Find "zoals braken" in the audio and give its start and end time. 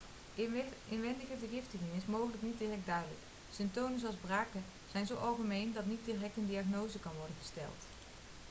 3.99-4.63